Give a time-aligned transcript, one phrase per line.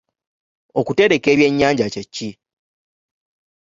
[0.79, 2.29] Okutereka ebyennyanja kye ki?